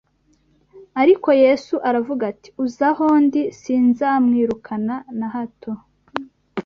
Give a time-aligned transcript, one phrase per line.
[1.01, 5.71] ariko Yesu aravuga ati: «uza aho ndi sinzamwirukana na hato